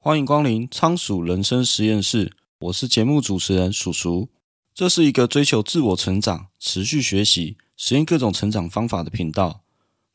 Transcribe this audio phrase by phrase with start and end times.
[0.00, 4.28] 欢迎光临仓鼠人生实验室，我是节目主持人鼠鼠。
[4.72, 9.64] 这是一个追求自我成长、持续学习、实验各种成长方法的频道。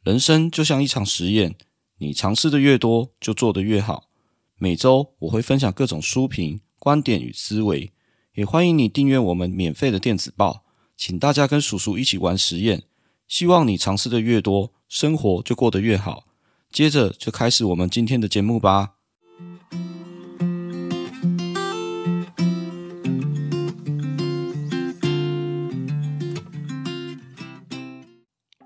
[0.01, 1.55] 人生就像一场实验，
[1.97, 4.09] 你尝试的越多，就做得越好。
[4.57, 7.91] 每周我会分享各种书评、观点与思维，
[8.35, 10.63] 也欢迎你订阅我们免费的电子报。
[10.95, 12.83] 请大家跟鼠鼠一起玩实验，
[13.27, 16.23] 希望你尝试的越多，生活就过得越好。
[16.71, 18.93] 接着就开始我们今天的节目吧。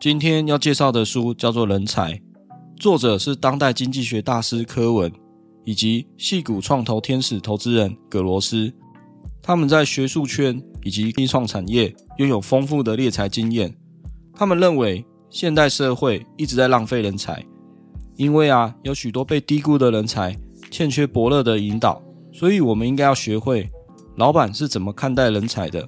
[0.08, 2.14] 今天要介绍的书叫做《人才》，
[2.78, 5.12] 作者是当代经济学大师柯文，
[5.66, 8.74] 以及矽谷创投天使投资人葛罗斯。
[9.42, 13.76] 他们在学术圈以及科创产业拥有丰富的猎才经验。
[14.34, 17.46] 他们认为，现代社会一直在浪费人才，
[18.16, 20.34] 因为啊，有许多被低估的人才，
[20.72, 22.02] 欠缺伯乐的引导。
[22.32, 23.70] 所以，我们应该要学会，
[24.16, 25.86] 老板是怎么看待人才的，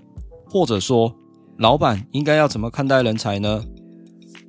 [0.50, 1.16] 或者说，
[1.60, 3.64] 老板应该要怎么看待人才呢？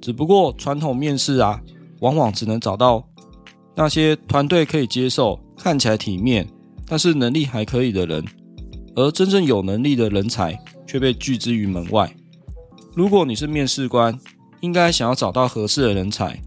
[0.01, 1.61] 只不过传统面试啊，
[2.01, 3.07] 往往只能找到
[3.77, 6.47] 那些团队可以接受、看起来体面，
[6.87, 8.25] 但是能力还可以的人，
[8.97, 12.13] 而真正有能力的人才却被拒之于门外。
[12.95, 14.19] 如果你是面试官，
[14.61, 16.43] 应该想要找到合适的人才，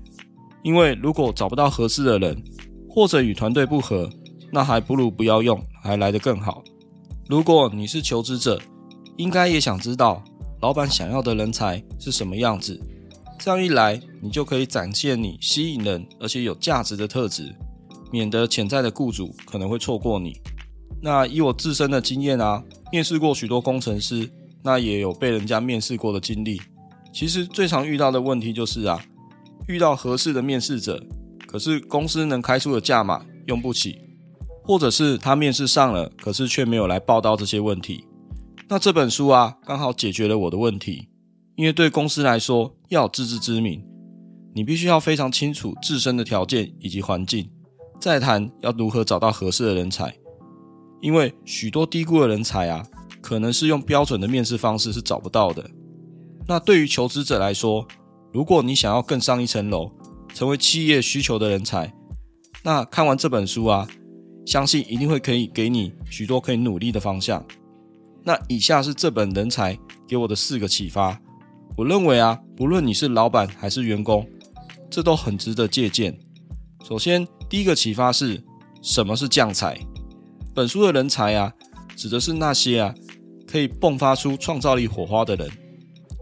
[0.64, 2.44] 因为如果找不到合适的人，
[2.90, 4.10] 或者与团队不合，
[4.52, 6.64] 那还不如不要用，还来得更好。
[7.30, 8.60] 如果你是求职者，
[9.18, 10.24] 应该也想知道
[10.62, 12.80] 老板想要的人才是什么样子。
[13.44, 17.54] 这样一来，你就可以展现你吸引人而且有价值的特质，
[18.10, 20.40] 免得潜在的雇主可能会错过你。
[21.02, 24.32] 那以我自身的经验啊，面试过许多工程师，
[24.64, 26.62] 那也有被人家面试过的经历。
[27.12, 29.04] 其实最常遇到的问题就是啊，
[29.68, 31.06] 遇到合适的面试者，
[31.46, 34.00] 可是公司能开出的价码用不起，
[34.64, 38.06] 或者是他面试上了，可是却没有来报到这些问题。
[38.70, 41.10] 那这本书啊，刚好解决了我的问题。
[41.56, 43.86] 因为对公司来说，要有自知之明，
[44.56, 47.50] 你必须要非常清楚自身的条件以及环境，
[48.00, 50.16] 再谈要如何找到合适的人才。
[51.02, 52.86] 因为许多低估的人才啊，
[53.22, 55.70] 可能是用标准的面试方式是找不到的。
[56.48, 57.88] 那对于求职者来说，
[58.32, 59.92] 如果你想要更上一层楼，
[60.34, 61.94] 成为企业需求的人才，
[62.64, 63.88] 那看完这本书啊，
[64.46, 67.46] 相信一定会可以给你许多可以努力的方向。
[68.24, 71.20] 那以下是这本人才给我的四个启发。
[71.76, 74.28] 我认为啊，不论你是老板还是员工，
[74.92, 76.16] 这都很值得借鉴。
[76.88, 78.40] 首先，第一个启发是
[78.84, 79.76] 什么是将才？
[80.54, 81.52] 本书的人才啊，
[81.96, 82.94] 指的是那些啊
[83.48, 85.50] 可以迸发出创造力火花的人，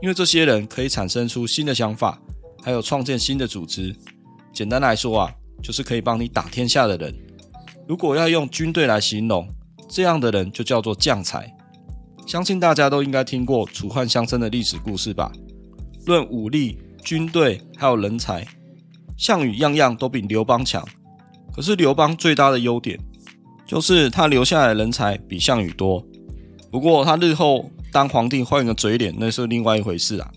[0.02, 2.18] 因为这些人可以产生出新的想法，
[2.64, 3.94] 还有创建新的组织。
[4.54, 5.32] 简单来说啊，
[5.62, 7.14] 就是可以帮你打天下的人。
[7.90, 9.46] 如果要用军队来形容，
[9.90, 11.54] 这样的人就叫做将才。
[12.26, 15.32] 相信大家都应该听过楚汉相争的历史故事吧？
[16.06, 18.48] 论武力、军队还有人才，
[19.18, 20.88] 项羽样样都比刘邦强。
[21.54, 22.98] 可是刘邦最大的优点
[23.68, 26.02] 就是他留下来的人才比项羽多。
[26.72, 30.32] 不过他日后当皇帝换个嘴脸，那是另外一回事啊。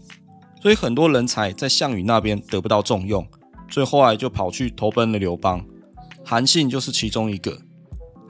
[0.60, 3.24] 所以很多人才在项羽那边得不到重用，
[3.70, 5.64] 所以后来就跑去投奔了刘邦。
[6.24, 7.56] 韩信就是其中一个。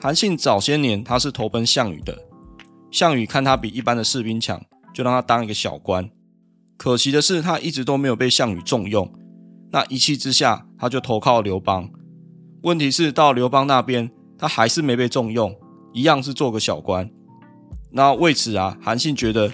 [0.00, 2.18] 韩信早些年他是投奔项羽的。
[2.94, 6.08] 项羽看他比一般的士兵强，就让他当一个小官。
[6.76, 9.12] 可惜的是，他一直都没有被项羽重用。
[9.72, 11.90] 那一气之下，他就投靠刘邦。
[12.62, 15.52] 问题是到刘邦那边，他还是没被重用，
[15.92, 17.10] 一样是做个小官。
[17.90, 19.50] 那为此啊，韩信觉得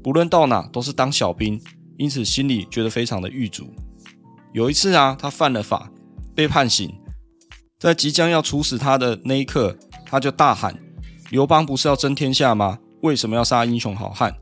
[0.00, 1.60] 不论到哪都是当小兵，
[1.96, 3.66] 因此心里觉得非常的郁卒。
[4.52, 5.90] 有一次啊，他犯了法，
[6.36, 6.88] 被判刑，
[7.80, 9.76] 在即将要处死他的那一刻，
[10.06, 10.78] 他就大喊。
[11.30, 12.76] 刘邦不是要争天下吗？
[13.02, 14.34] 为什么要杀英雄好汉？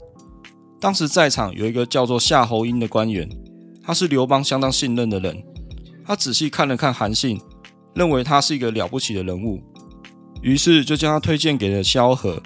[0.80, 3.28] 当时在场有一个叫做夏侯婴的官员，
[3.82, 5.36] 他是刘邦相当信任的人。
[6.06, 7.38] 他仔细看了看韩信，
[7.94, 9.60] 认为他是一个了不起的人物，
[10.40, 12.42] 于是就将他推荐给了萧何。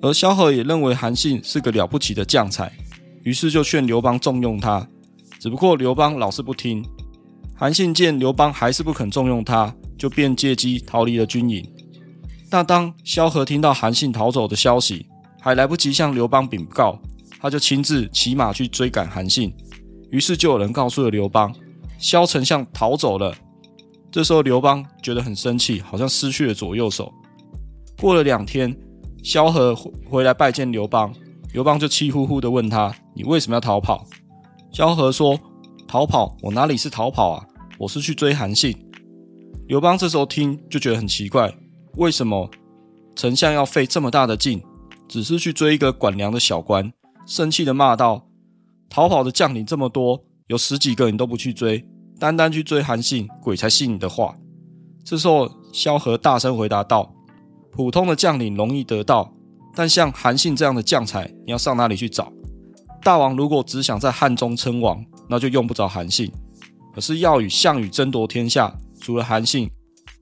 [0.00, 2.72] 而萧何也认为韩信是个了不起的将才，
[3.24, 4.88] 于是就劝刘邦重用他。
[5.38, 6.82] 只不过刘邦老是不听。
[7.54, 11.62] 韩信见刘邦还是不肯重用他，就便借机逃离了军营。
[12.50, 15.06] 那当萧何听到韩信逃走的消息，
[15.40, 16.98] 还来不及向刘邦禀告，
[17.40, 19.52] 他就亲自骑马去追赶韩信。
[20.10, 21.52] 于是就有人告诉了刘邦，
[21.98, 23.34] 萧丞相逃走了。
[24.10, 27.12] 这时候刘邦觉得很生气，好像失去了左右手。
[28.00, 28.74] 过了两天，
[29.22, 29.74] 萧何
[30.08, 31.12] 回来拜见刘邦，
[31.52, 34.06] 刘邦就气呼呼地问他：“你为什么要逃跑？”
[34.72, 35.38] 萧何说
[35.88, 36.36] ：“逃跑？
[36.42, 37.44] 我哪里是逃跑啊？
[37.78, 38.74] 我是去追韩信。”
[39.66, 41.52] 刘邦这时候听就觉得很奇怪，
[41.96, 42.50] 为什么
[43.14, 44.62] 丞相要费这么大的劲，
[45.08, 46.92] 只是去追一个管粮的小官？
[47.26, 48.28] 生气的骂道
[48.90, 51.82] ：“逃跑的将领这么多，有十几个你都不去追，
[52.18, 54.36] 单单去追韩信，鬼才信你的话。”
[55.02, 57.14] 这时候，萧何大声回答道
[57.72, 59.32] ：“普通的将领容易得到，
[59.74, 62.30] 但像韩信这样的将才，你要上哪里去找？
[63.02, 66.28] 大王如果只想在汉中称王，那就用不着韩信；
[66.94, 69.70] 可是要与项羽争夺天下，除了韩信，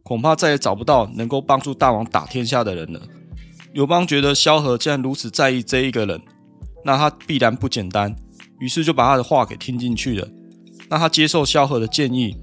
[0.05, 3.01] 恐怕再也找不到能够帮助大王打天下的人了。”
[3.75, 6.21] 刘邦觉得萧何竟然如此在意这一个人。
[6.85, 8.15] 那他必然不简单，
[8.61, 10.29] 于是就把他的话给听进去了。
[10.87, 12.37] 那他接受萧何的建议，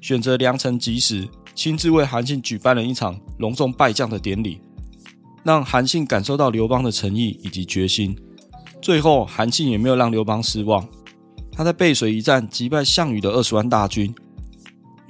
[0.00, 4.60] 选择良辰吉时，亲自为韩信举办了一场隆重拜将的典礼，
[5.42, 8.16] 让韩信感受到刘邦的诚意以及决心。
[8.80, 10.88] 最后，韩信也没有让刘邦失望，
[11.50, 14.14] 他在背水一战击败项羽的二十万大军，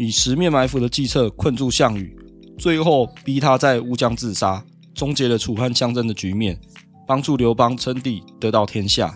[0.01, 2.17] 以十面埋伏的计策困住项羽，
[2.59, 4.65] 最后逼他在乌江自杀，
[4.95, 6.59] 终结了楚汉相争的局面。
[7.07, 9.13] 帮助刘邦称帝，得到天下。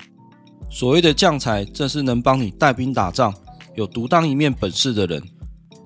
[0.69, 3.33] 所谓的将才，正是能帮你带兵打仗、
[3.75, 5.23] 有独当一面本事的人。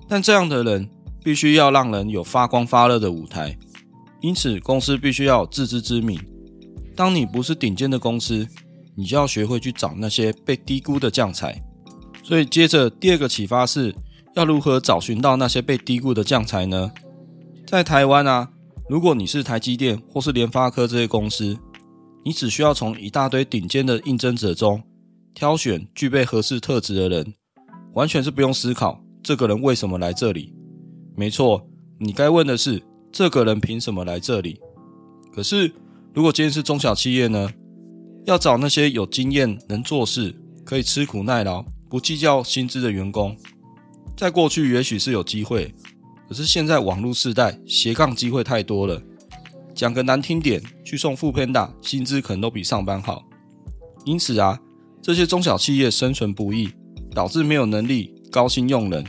[0.09, 0.89] 但这样的人，
[1.23, 3.57] 必须要让人有发光发热的舞台。
[4.19, 6.19] 因此，公司必须要自知之明。
[6.93, 8.45] 当你不是顶尖的公司，
[8.97, 11.57] 你就要学会去找那些被低估的将才。
[12.21, 13.95] 所以，接着第二个启发是
[14.39, 16.89] 要如何找寻到那些被低估的将才呢？
[17.67, 18.49] 在台湾啊，
[18.87, 21.57] 如果你是台积电或是联发科这些公司。
[22.25, 24.83] 你只需要从一大堆顶尖的应征者中
[25.33, 27.33] 挑选具备合适特质的人，
[27.93, 30.53] 完全是不用思考这个人为什么来这里。
[31.15, 31.65] 没错，
[31.97, 34.59] 你该问的是这个人凭什么来这里。
[35.33, 35.73] 可是，
[36.13, 37.49] 如果今天是中小企业呢？
[38.25, 43.35] 要找那些有经验、能做事、可以吃苦耐劳、不计较薪资的员工，
[44.19, 45.73] 在过去也许是有机会，
[46.27, 49.01] 可是现在网络时代，斜杠机会太多了。
[49.73, 53.23] 讲个难听点，去送 foodpanda，薪资可能都比上班好。
[54.03, 54.59] 因此啊，
[55.01, 56.69] 这些中小企业生存不易，
[57.15, 59.05] 导致没有能力高薪用人，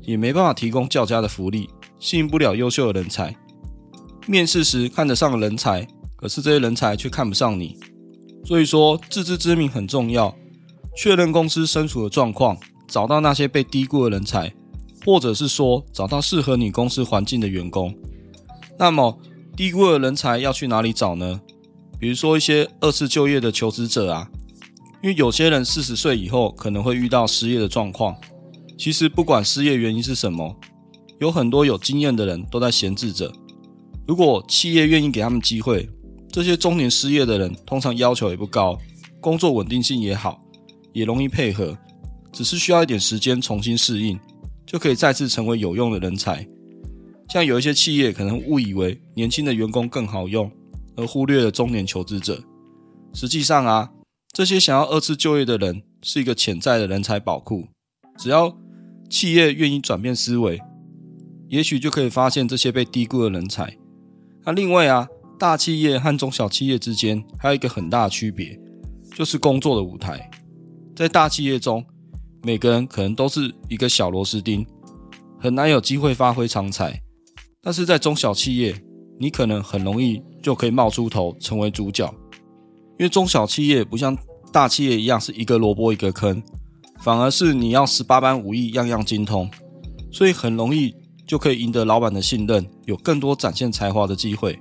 [0.00, 1.68] 也没办法提供较佳的福利，
[1.98, 3.36] 吸引不了优秀的人才。
[4.26, 5.86] 面试时看得上人才，
[6.16, 7.76] 可是这些人才却看不上你。
[8.42, 10.34] 所以说，自知之明很重要。
[10.96, 12.56] 确认公司身处的状况，
[12.86, 14.52] 找到那些被低估的人才，
[15.04, 17.94] 或者是说找到适合你公司环境的员工。
[18.78, 19.18] 那么，
[19.56, 21.40] 低估的人才要去哪里找呢？
[21.98, 24.28] 比如说一些二次就业的求职者啊，
[25.02, 28.14] 因为有些人四十岁以后可能会遇到失业的状况。
[28.76, 30.54] 其实不管失业原因是什么，
[31.18, 33.32] 有很多有经验的人都在闲置着。
[34.06, 35.88] 如果企业愿意给他们机会，
[36.30, 38.78] 这些中年失业的人通常要求也不高，
[39.22, 40.38] 工作稳定性也好，
[40.92, 41.74] 也容易配合，
[42.36, 44.20] 只是需要一点时间重新适应，
[44.66, 46.46] 就可以再次成为有用的人才。
[47.30, 50.52] 像有一些企业可能误以为年轻的员工更好用，
[50.96, 52.44] 而忽略了中年求职者。
[53.14, 53.90] 实际上啊，
[54.34, 57.68] 这些想要二次就业的人是一个潜在的人才宝库。
[58.18, 58.54] 只要
[59.08, 60.60] 企业愿意转变思维，
[61.48, 63.74] 也许就可以发现这些被低估的人才。
[64.44, 65.08] 那另外啊，
[65.38, 68.60] 大企业和中小企业之间还有一个很大的区别，
[69.14, 70.30] 就是工作的舞台。
[70.94, 71.82] 在大企业中，
[72.46, 74.64] 每个人可能都是一个小螺丝钉，
[75.36, 76.96] 很难有机会发挥长才。
[77.60, 78.72] 但是在中小企业，
[79.18, 82.06] 你可能很容易就可以冒出头成为主角，
[83.00, 84.16] 因为中小企业不像
[84.52, 86.40] 大企业一样是一个萝卜一个坑，
[87.00, 89.50] 反而是你要十八般武艺样样精通，
[90.12, 90.94] 所以很容易
[91.26, 94.56] 就可以赢得老板的信任，有更多展现才华的机会。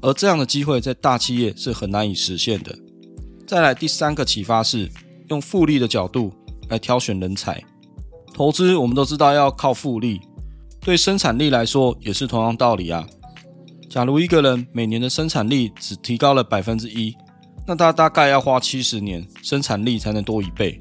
[0.00, 2.72] 而这样的机会在大企业是很难以实现的。
[3.48, 4.88] 再来第三个启发是
[5.30, 6.32] 用复利的角度
[6.70, 7.62] 来挑选人才，
[8.32, 10.20] 投资我们都知道要靠复利。
[10.80, 13.06] 对生产力来说也是同样道理啊。
[13.90, 17.14] 假如一个人每年的生产力只提高了百分之一，
[17.66, 20.80] 那他大概要花七十年生产力才能多一倍。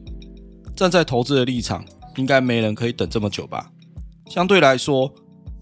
[0.75, 1.83] 站在投资的立场，
[2.15, 3.69] 应该没人可以等这么久吧？
[4.29, 5.11] 相对来说，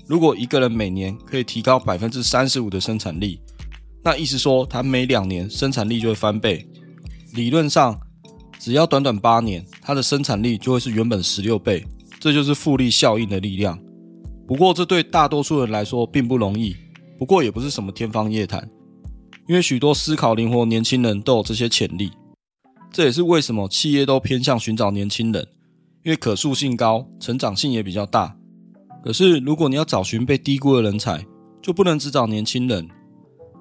[0.05, 3.41] 如果一个人每年可以提高百分之三十五的生产力，
[4.03, 6.67] 那意思说他每两年生产力就会翻倍。
[7.34, 8.00] 理论上，
[8.60, 11.86] 只要短短八年，它的生产力就会是原本十六倍。
[12.20, 13.80] 这就是复利效应的力量。
[14.48, 16.76] 不过，这对大多数人来说并不容易。
[17.20, 18.68] 不过，也不是什么天方夜谭，
[19.48, 22.12] 因为许多思考灵活年轻人都有这些潜力。
[22.92, 25.46] 这也是为什么企业都偏向寻找年轻人，
[26.04, 28.36] 因为可塑性高，成长性也比较大。
[29.04, 31.24] 可是，如果你要找寻被低估的人才，
[31.62, 32.88] 就不能只找年轻人，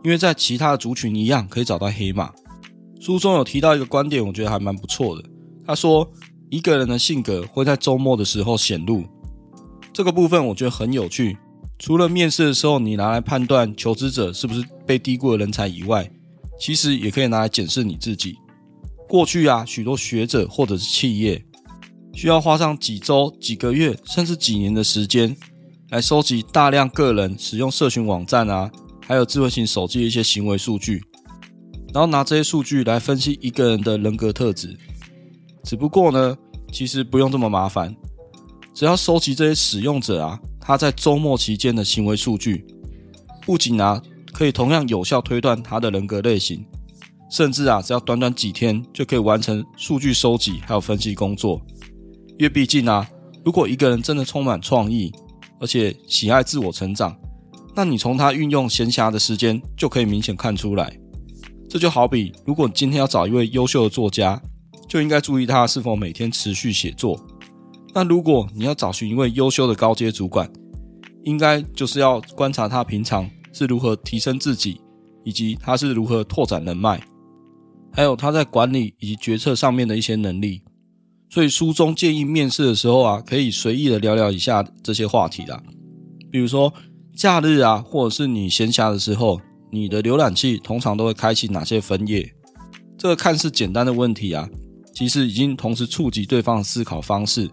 [0.02, 2.32] 因为在其他的族群一样可以找到黑马。
[3.00, 5.24] 书中有提到一个观点，我觉得还蛮不错的。
[5.66, 6.10] 他说，
[6.50, 9.04] 一个人的性格会在周末的时候显露。
[9.92, 11.36] 这个部分我觉得很有趣。
[11.78, 16.10] 除了面试的时候你拿来判断求职者是不是被低估的人才以外，
[16.58, 18.36] 其实也可以拿来检视你自己。
[19.08, 21.44] 过去啊，许多学者或者是企业
[22.14, 25.36] 需要花上几周、几个月，甚至几年的时间，
[25.90, 28.70] 来收集大量个人使用社群网站啊，
[29.06, 31.04] 还有智慧型手机的一些行为数据，
[31.96, 34.76] 然后拿这些数据来分析一个人的人格特质。
[35.64, 36.36] 只不过呢，
[36.70, 37.96] 其实不用这么麻烦，
[38.74, 42.66] 只要收集这些使用者啊，他在周末期间的行为数据，
[43.46, 43.98] 不仅啊
[44.30, 46.62] 可以同样有效推断他的人格类型，
[47.30, 51.58] 甚至啊只要短短几天就可以完成数据收集还有分析工作。
[52.32, 53.08] 因为毕竟啊，
[53.42, 55.10] 如果一个人真的充满创意，
[55.58, 57.16] 而且喜爱自我成长，
[57.74, 60.94] 那你从他运用闲暇的时间就可以明显看出来。
[61.76, 64.40] 这就好比，如果你今天要找一位优秀的作家，
[64.88, 67.20] 就应该注意他是否每天持续写作。
[67.94, 70.50] 那如果你要找寻一位优秀的高阶主管，
[71.24, 74.80] 应该就是要观察他平常是如何提升自己，
[75.22, 76.98] 以及他是如何拓展人脉，
[77.92, 80.62] 还有他在管理以及决策上面的一些能力。
[81.28, 85.62] 所以书中建议面试的时候啊，可以随意的聊聊以下这些话题啦，
[86.32, 86.72] 比如说
[87.14, 89.38] 假日啊，或者是你闲暇的时候，
[89.76, 92.32] 你的浏览器通常都会开启哪些分页？
[92.96, 94.48] 这个看似简单的问题啊，
[94.94, 97.48] 其实已经同时触及对方的思考方式、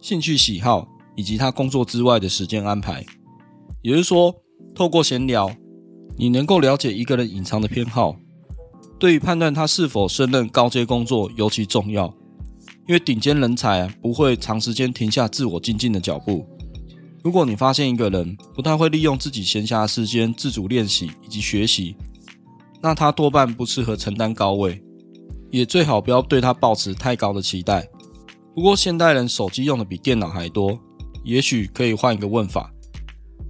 [0.00, 0.86] 兴趣喜好
[1.16, 3.04] 以及他工作之外的时间安排。
[3.80, 4.34] 也就是说，
[4.74, 5.50] 透过闲聊，
[6.16, 8.14] 你能够了解一个人隐藏的偏好，
[8.98, 12.14] 对于判断他是否胜任高阶工作尤其重要。
[12.86, 16.46] 因为顶尖人才，不会长时间停下自我精进的脚步。
[17.22, 21.94] 如果你发现一个人不太会利用自己闲暇的时间自主练习以及学习，
[22.80, 24.82] 那他多半不适合承担高位，
[25.50, 27.88] 也最好不要对他抱持太高的期待。
[28.54, 30.78] 不过现代人手机用的比电脑还多，
[31.24, 32.72] 也许可以换一个问法：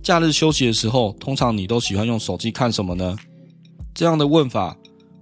[0.02, 3.16] 假日休息的时候，通常你都喜欢用手机看什么呢？
[3.94, 4.76] 这样的问法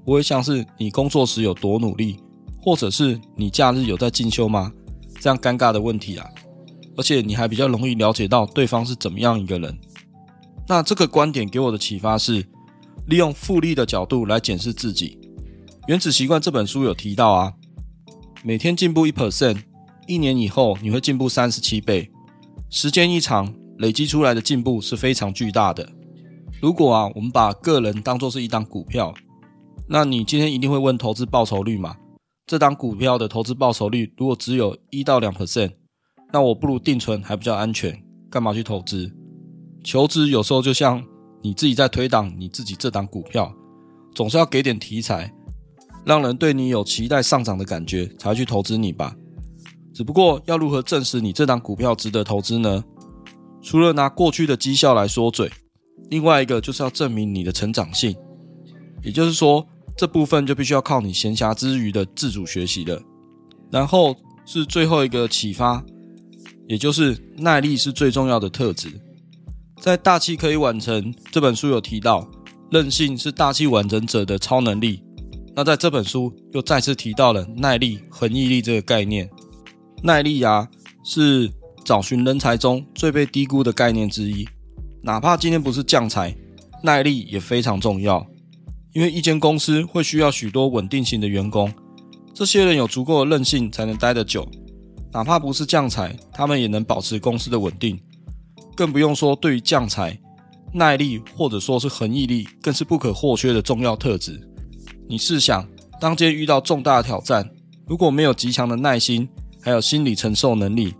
[0.04, 2.18] 不会像是你工作时有多努力。
[2.62, 4.70] 或者是你假日有在进修吗？
[5.18, 6.28] 这样尴尬的问题啊，
[6.96, 9.78] 而且你还比较容易了解到对方是怎么样一个人。
[10.68, 12.46] 那这个观点给我的启发是，
[13.06, 15.18] 利用复利的角度来检视自己。
[15.88, 17.52] 《原子习惯》这本书有提到啊，
[18.44, 19.62] 每天进步一 percent，
[20.06, 22.10] 一年以后你会进步三十七倍。
[22.68, 25.88] 时间一长，累积出来的进步是非常巨大的。
[26.60, 29.12] 如果啊，我们把个人当作是一档股票，
[29.88, 31.96] 那你今天一定会问投资报酬率嘛？
[32.46, 35.72] 这档股票的投资报酬率如果只有一到两 percent，
[36.32, 37.96] 那我不如定存还比较安全，
[38.30, 39.10] 干嘛去投资？
[39.82, 41.02] 求职有时候就像
[41.42, 43.52] 你自己在推挡你自己这档股票，
[44.14, 45.32] 总是要给点题材，
[46.04, 49.14] 让人对你有期待上涨的感觉，才去投资你吧。
[49.92, 52.84] 只不过要如何证实你这档股票值得投资呢？
[53.62, 55.50] 除了拿过去的绩效来说嘴，
[56.10, 58.16] 另外一个就是要证明你的成长性，
[59.02, 59.66] 也就是说。
[59.96, 63.02] 这部分就必须要靠你闲暇之余的自主学习了。
[63.70, 65.84] 然后是最后一个启发，
[66.70, 68.88] 也就是耐力是最重要的特质。
[69.80, 72.30] 在《大器可以晚成》这本书有提到，
[72.70, 75.02] 韧性是大器完成者的超能力。
[75.56, 79.28] 那在这本书又再次提到了耐力、恒毅力这个概念。
[80.04, 80.68] 耐力啊，
[81.04, 81.50] 是
[81.84, 84.46] 找寻人才中最被低估的概念之一。
[85.02, 86.32] 哪怕今天不是将才，
[86.84, 88.24] 耐力也非常重要。
[88.92, 91.72] 因为一间公司会需要许多稳定型的员工，
[92.32, 94.48] 这些人有足够的韧性才能待得久，
[95.12, 98.00] 哪怕不是将才，他们也能保持公司的稳定。
[98.76, 100.18] 更不用说对于将才，
[100.72, 104.40] 耐力或者说是恒毅力，更是不可或缺的重要特质。
[105.08, 105.66] 你试想，
[106.00, 107.50] 当今遇到重大的挑战，
[107.86, 109.28] 如果没有极强的耐心，
[109.60, 110.94] 还有心理承受能力，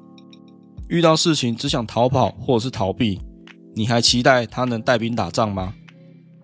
[0.88, 3.20] 遇到事情只想逃跑或者是逃避，
[3.76, 5.72] 你还期待他能带兵打仗吗？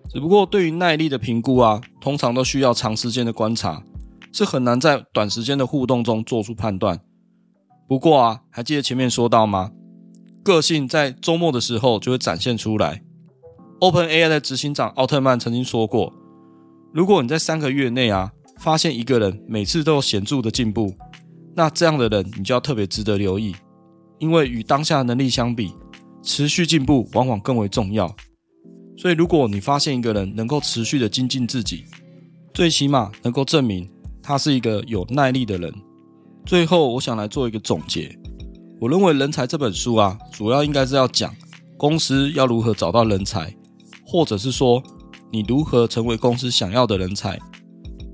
[0.09, 3.83] 只不过对于耐力的评估啊，通常都需要长时间的观察，
[4.31, 6.97] 是很难在短时间的互动中做出判断。
[7.87, 9.71] 不过啊，还记得前面说到吗？
[10.43, 13.01] 个性在周末的时候就会展现出来。
[13.79, 16.13] OpenAI 的执行长奥特曼曾经说过，
[16.93, 20.93] 如果你在三个月内啊，发现一个人每次都有显著的进步，
[21.55, 23.55] 那这样的人你就要特别值得留意，
[24.19, 25.73] 因为与当下的能力相比，
[26.21, 28.13] 持续进步往往更为重要。
[28.97, 31.85] 所以，如果你发现一个人能够持续的精进自己，
[32.53, 33.87] 最起码能够证明
[34.23, 35.73] 他是一个有耐力的人。
[36.47, 38.17] 最后，我想来做一个总结。
[38.79, 41.35] 我认为《人才》这本书啊，主要应该是要讲
[41.75, 43.53] 公司要如何找到人才，
[44.05, 44.81] 或者是说
[45.29, 47.37] 你如何成为公司想要的人才。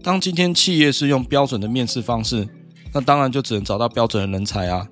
[0.01, 2.47] 当今天企业是用标准的面试方式，
[2.91, 4.87] 那当然就只能找到标准的人才啊。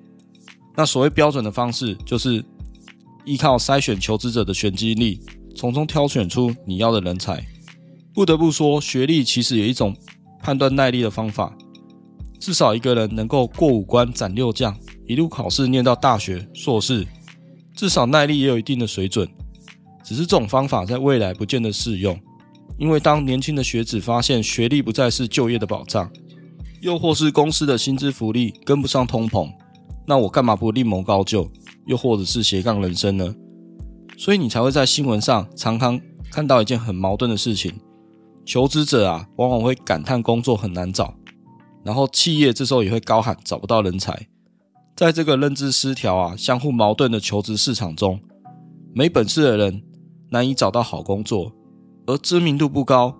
[0.76, 2.44] 那所谓标准的方式，就是
[3.24, 5.20] 依靠筛选求职者的选机力，
[5.56, 7.44] 从中挑选出你要的人才。
[8.14, 9.96] 不得不说，学历其实有一种
[10.40, 11.52] 判断耐力的方法。
[12.42, 17.06] 至少一个人能够过五关斩六将，一路考试念到大学硕士，
[17.72, 19.28] 至少耐力也有一定的水准。
[20.02, 22.18] 只是这种方法在未来不见得适用，
[22.76, 26.10] 因为当年轻的学子发现学历不再是就业的保障，
[26.80, 29.48] 又或是公司的薪资福利跟不上通膨，
[30.04, 31.48] 那我干嘛不另谋高就？
[31.86, 33.32] 又或者是斜杠人生呢？
[34.18, 37.72] 所以你才会在新闻上常常看到一件很矛盾的事情：
[38.44, 41.14] 求职者啊，往往会感叹工作很难找。
[41.84, 44.28] 然后企业这时候也会高喊找不到人才，
[44.94, 48.20] 在这个认知失调啊、相互矛盾的求职市场中，
[48.94, 49.82] 没本事的人
[50.30, 51.52] 难以找到好工作，
[52.06, 53.16] 而知名度不高、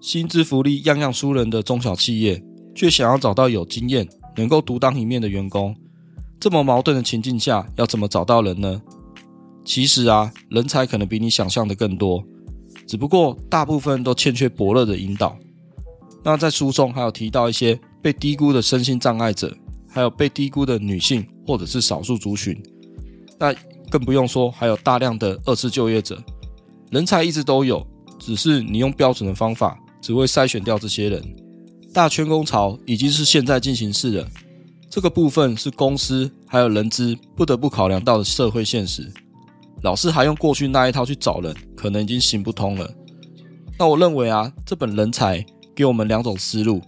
[0.00, 2.42] 薪资福利样样输人的中小企业，
[2.74, 5.76] 却想要找到有经验、能够独当一面的员工。
[6.40, 8.80] 这么矛盾的情境下，要怎么找到人呢？
[9.62, 12.24] 其实啊，人才可能比你想象的更多，
[12.86, 15.36] 只不过大部分都欠缺伯乐的引导。
[16.24, 17.78] 那在书中还有提到一些。
[18.02, 19.54] 被低估的身心障碍者，
[19.88, 22.56] 还有被低估的女性或者是少数族群，
[23.38, 23.54] 那
[23.90, 26.22] 更不用说还有大量的二次就业者。
[26.90, 27.86] 人才一直都有，
[28.18, 31.22] 只是你用标准的方法，只会筛选掉这些人。
[31.92, 34.28] 大圈工潮已经是现在进行式了，
[34.88, 39.12] 这个部分是公司还有人资不得不考量到的社会现实。
[39.82, 42.88] 老是还用过去那一套去找人，可能已经行不通了。
[43.78, 46.82] 那我认为啊，这本人才给我们两种思路。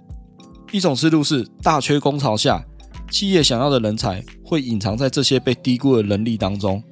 [0.73, 2.65] 一种思路是，大缺工潮下，
[3.11, 6.83] 企业想要的人才会隐藏在这些被低估的人力当中。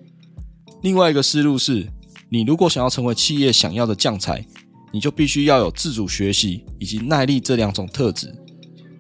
[0.82, 1.88] 另外一个思路是，
[2.28, 4.44] 你如果想要成为企业想要的将才，
[4.92, 8.30] 你就必须要有自主学习以及耐力这两种特质。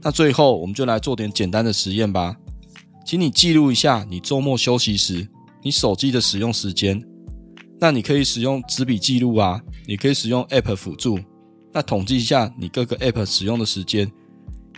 [0.00, 2.34] 那最后，我们就来做点简单的实验吧。
[3.04, 5.28] 请你记录一下你周末休息时
[5.62, 7.02] 你手机的使用时间。
[7.78, 11.18] 那你可以使用纸笔记录啊，你可以使用 App 辅助。
[11.70, 14.10] 那统计一下你各个 App 使用的时间。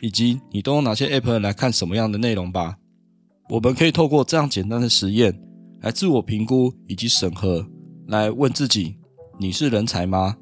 [0.02, 2.78] 以及你都用哪些 App 来看什么样的内容吧？
[3.50, 5.40] 我们可以透过这样简单的实验
[5.80, 7.68] 来自我评估以及审核，
[8.08, 8.96] 来问自己：
[9.38, 10.38] 你是人才吗？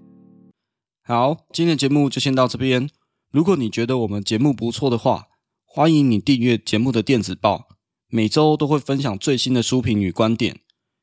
[1.02, 2.88] 好，今天的节目就先到这边。
[3.30, 5.26] 如果你觉得我们节目不错的话，
[5.66, 7.68] 欢迎你订阅节目的电子报，
[8.08, 10.60] 每周都会分享最新的书评与观点。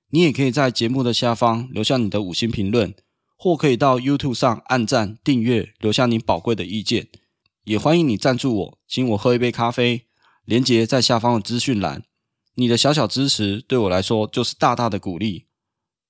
[0.10, 2.96] 你也可以在节目的下方留下你的五星评论，
[3.38, 7.08] 或可以到 YouTube 上按赞、订阅，留下你宝贵的意见。
[7.68, 10.06] 也欢迎你赞助我，请我喝一杯咖啡，
[10.46, 12.02] 连结在下方的资讯栏。
[12.56, 15.48] 你的小小支持对我来说就是大大的鼓励。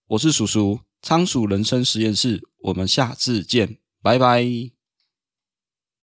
[0.10, 4.77] 我是叔叔，仓鼠人生实验室，我们下次见，拜拜。